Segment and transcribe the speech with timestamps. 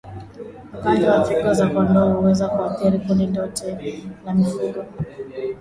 [0.73, 3.77] Ugonjwa wa figo za kondoo huweza kuathiri kundi lote
[4.25, 4.85] la mifugo